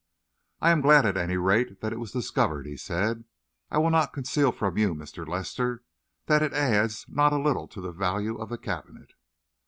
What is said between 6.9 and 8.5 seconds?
not a little to the value of